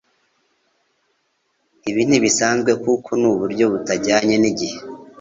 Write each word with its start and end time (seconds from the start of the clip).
Ibi 1.89 2.01
ntibisanzwe 2.05 2.71
kuko 2.83 3.09
nuburyo 3.21 3.65
butajyanye 3.73 4.35
n'igihe 4.39 4.77